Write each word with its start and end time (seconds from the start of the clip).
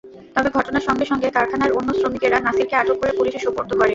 তবে 0.35 0.49
ঘটনার 0.57 0.83
সঙ্গে 0.87 1.05
সঙ্গে 1.05 1.27
কারখানার 1.29 1.75
অন্য 1.77 1.89
শ্রমিকেরা 1.99 2.37
নাসিরকে 2.39 2.75
আটক 2.77 2.97
করে 3.01 3.11
পুলিশে 3.19 3.39
সোপর্দ 3.39 3.69
করে। 3.71 3.89